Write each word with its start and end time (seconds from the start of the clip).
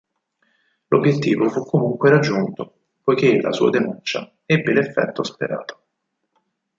L'obiettivo 0.87 1.47
fu 1.49 1.63
comunque 1.63 2.09
raggiunto, 2.09 2.85
poiché 3.03 3.39
la 3.39 3.51
sua 3.53 3.69
denuncia 3.69 4.33
ebbe 4.47 4.73
l'effetto 4.73 5.21
sperato. 5.23 5.79